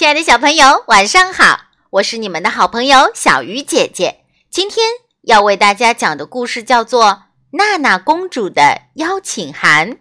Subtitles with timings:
[0.00, 1.60] 亲爱的小朋友，晚上好！
[1.90, 4.22] 我是你们的好朋友小鱼姐姐。
[4.48, 4.82] 今天
[5.24, 7.04] 要为大家讲的故事叫做
[7.50, 9.98] 《娜娜公主的邀请函》。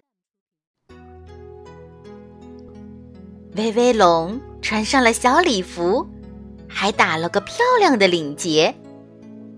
[3.58, 6.08] 威威龙穿上了小礼服，
[6.70, 8.74] 还打了个漂亮的领结，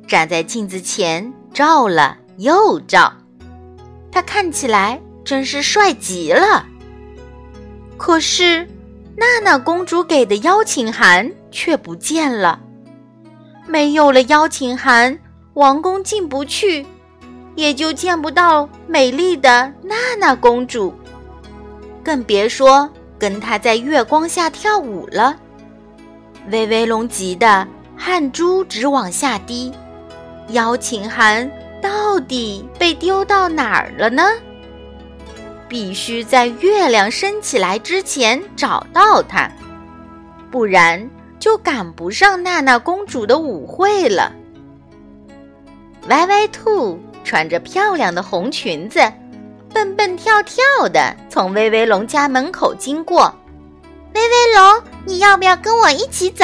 [0.08, 3.14] 站在镜子前照了又照，
[4.12, 6.66] 他看起来真是帅极了。
[7.96, 8.68] 可是。
[9.16, 12.60] 娜娜公主给的邀请函却不见了，
[13.68, 15.18] 没有了邀请函，
[15.54, 16.86] 王宫进不去，
[17.56, 20.94] 也就见不到美丽的娜娜公主，
[22.04, 22.90] 更别说
[23.20, 25.36] 跟她在月光下跳舞了。
[26.50, 29.72] 威威龙急得汗珠直往下滴，
[30.50, 31.50] 邀请函
[31.82, 34.24] 到底被丢到哪儿了呢？
[35.72, 39.50] 必须在月亮升起来之前找到它，
[40.52, 44.34] 不然就赶不上娜娜公主的舞会了。
[46.10, 49.00] 歪歪兔穿着漂亮的红裙子，
[49.74, 53.34] 蹦蹦跳跳的从威威龙家门口经过。
[54.14, 56.44] 威威龙，你要不要跟我一起走？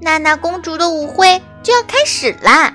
[0.00, 2.74] 娜娜公主的舞会就要开始啦！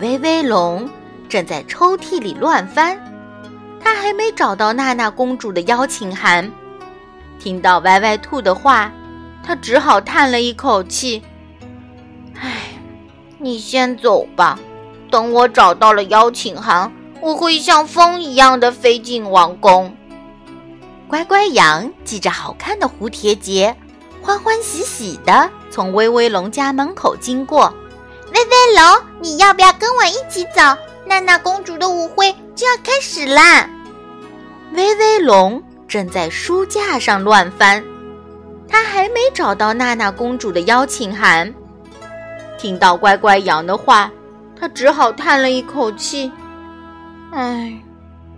[0.00, 0.86] 威威龙
[1.30, 3.13] 正在抽屉里乱翻。
[3.84, 6.50] 他还没找到娜娜公主的邀请函，
[7.38, 8.90] 听到歪歪兔的话，
[9.44, 11.22] 他只好叹了一口气
[12.40, 12.78] ：“唉，
[13.36, 14.58] 你先走吧，
[15.10, 16.90] 等我找到了邀请函，
[17.20, 19.94] 我会像风一样的飞进王宫。”
[21.06, 23.76] 乖乖羊系着好看的蝴蝶结，
[24.22, 27.72] 欢欢喜喜的从威威龙家门口经过。
[28.32, 30.62] 威威龙，你要不要跟我一起走？
[31.06, 33.68] 娜娜公主的舞会就要开始啦！
[34.72, 37.84] 威威龙正在书架上乱翻，
[38.68, 41.54] 他还没找到娜娜公主的邀请函。
[42.58, 44.10] 听到乖乖羊的话，
[44.58, 46.32] 他只好叹了一口气
[47.32, 47.74] ：“唉，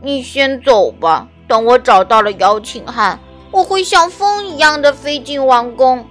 [0.03, 3.19] 你先走吧，等我找到了邀请函，
[3.51, 6.05] 我会像风一样的飞进王宫。”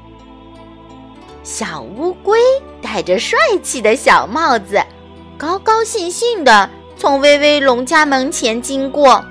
[1.44, 2.40] 小乌龟
[2.81, 4.81] 戴着帅气的小帽子，
[5.38, 9.23] 高高兴兴的从威威龙家门前经过。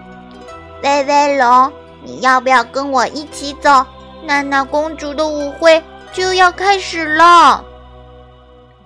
[0.82, 1.72] 威威龙，
[2.04, 3.84] 你要不要跟我一起走？
[4.26, 5.82] 娜娜公主的舞会
[6.12, 7.64] 就要开始了。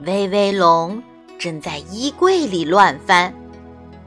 [0.07, 1.03] 威威龙
[1.39, 3.33] 正在衣柜里乱翻，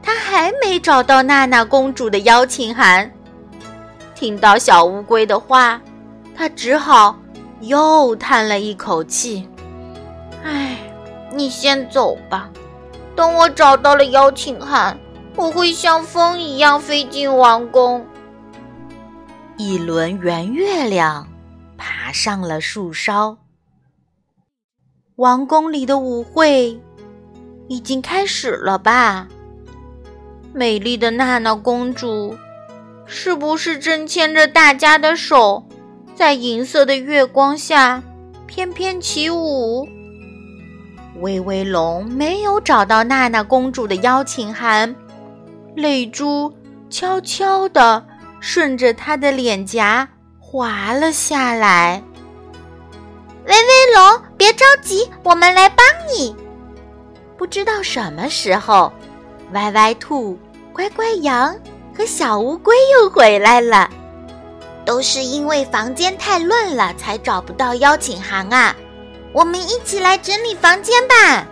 [0.02, 3.10] 他还没找到娜娜公主的邀请函。
[4.14, 5.80] 听到小乌龟的话，
[6.34, 7.14] 他只好
[7.60, 9.46] 又叹了一口气
[10.44, 10.78] ：“唉，
[11.30, 12.48] 你先走吧，
[13.22, 14.98] 等我找到了邀请函。”
[15.36, 18.04] 我会像风一样飞进王宫。
[19.56, 21.28] 一轮圆月亮
[21.78, 23.38] 爬上了树梢。
[25.14, 26.78] 王宫里的舞会
[27.68, 29.28] 已经开始了吧？
[30.52, 32.36] 美丽的娜娜公主
[33.06, 35.64] 是不是正牵着大家的手，
[36.16, 38.02] 在银色的月光下
[38.46, 39.88] 翩翩起舞？
[41.22, 44.94] 威威龙没有找到娜娜公主的邀请函。
[45.74, 46.52] 泪珠
[46.90, 48.04] 悄悄地
[48.40, 50.06] 顺着她的脸颊
[50.38, 52.02] 滑了下来。
[53.46, 56.36] 威威龙，别着急，我们来帮你。
[57.38, 58.92] 不知道什么时候，
[59.52, 60.38] 歪歪兔、
[60.72, 61.56] 乖乖羊
[61.96, 63.88] 和小乌龟又回来了。
[64.84, 68.74] 都是因为房间太乱了，才找不到邀请函啊！
[69.32, 71.46] 我们一起来整理房间吧。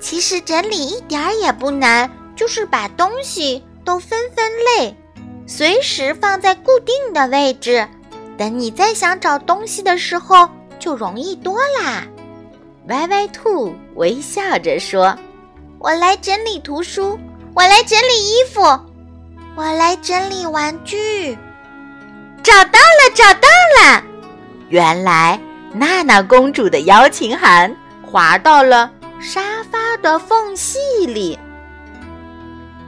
[0.00, 2.10] 其实整理一点儿也不难。
[2.36, 4.96] 就是把东西都分分类，
[5.46, 7.86] 随时放在固定的位置，
[8.38, 12.02] 等你再想找东西的时候就容易多啦。
[12.88, 15.14] 歪歪兔微笑着说
[15.78, 17.18] ：“我来整理图书，
[17.54, 18.62] 我来整理衣服，
[19.54, 21.36] 我来整理玩具。”
[22.42, 23.48] 找到了，找到
[23.82, 24.02] 了！
[24.70, 25.38] 原来
[25.72, 28.90] 娜娜公主的邀请函滑到了
[29.20, 31.38] 沙发的缝隙里。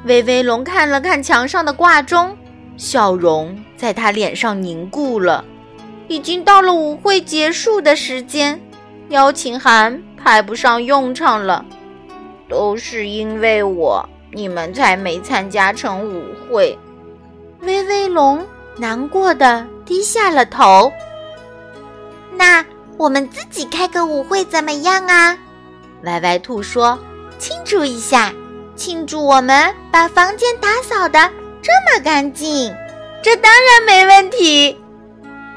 [0.04, 2.36] 威威龙看了看墙上的挂钟，
[2.76, 5.44] 笑容在他脸上凝固了。
[6.08, 8.60] 已经到了舞会结束的时间，
[9.10, 11.64] 邀请函派不上用场了。
[12.48, 16.76] 都是因为我，你们才没参加成舞会。
[17.60, 18.44] 威威龙
[18.76, 20.92] 难过的低下了头。
[22.36, 22.64] 那
[23.02, 25.36] 我们自己开个舞会怎么样啊？
[26.04, 26.96] 歪歪兔说
[27.36, 28.32] ：“庆祝一下。”
[28.76, 31.28] 庆祝我们把房间打扫的
[31.60, 32.72] 这么干净，
[33.20, 34.78] 这当然没问题。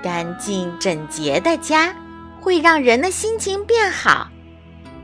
[0.04, 1.96] 干净整洁的家
[2.42, 4.28] 会让人的心情变好。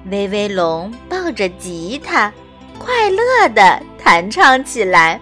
[0.10, 2.34] 威威龙抱着吉他，
[2.80, 5.22] 快乐地弹唱起来。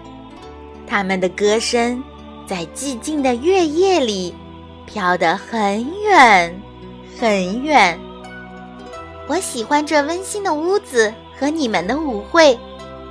[0.86, 2.02] 他们的歌声
[2.46, 4.34] 在寂静的月夜里
[4.86, 6.62] 飘得很远
[7.20, 8.00] 很远。
[9.28, 12.58] 我喜欢这温馨的屋子和你们的舞会，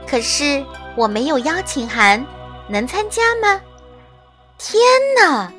[0.09, 0.65] 可是
[0.97, 2.25] 我没有邀请函，
[2.67, 3.61] 能参加吗？
[4.57, 4.81] 天
[5.15, 5.53] 哪！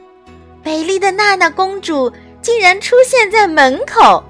[0.65, 2.13] 美丽的娜娜公主
[2.43, 4.23] 竟然出现在门口。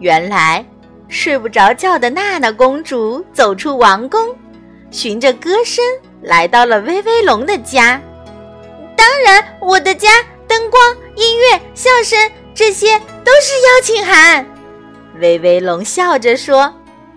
[0.00, 0.62] 原来，
[1.08, 4.36] 睡不着觉的娜娜公主走出王宫，
[4.90, 5.82] 循着歌声
[6.20, 8.00] 来到了威威龙的家。
[8.94, 10.08] 当然，我的家
[10.46, 10.80] 灯光、
[11.16, 14.46] 音乐、笑声，这些都是邀请函。
[15.18, 16.74] 威威龙笑着说：“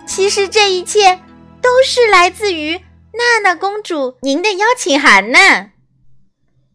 [0.08, 1.20] 其实这一切
[1.60, 2.78] 都是来自于
[3.12, 5.38] 娜娜公主您的邀请函呢。”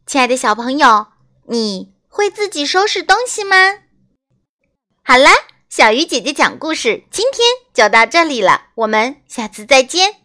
[0.06, 1.08] 亲爱的小朋友。
[1.48, 3.56] 你会自己收拾东西吗？
[5.04, 5.32] 好啦，
[5.68, 7.44] 小鱼姐姐讲故事，今天
[7.74, 10.18] 就到这里了，我们下次再见。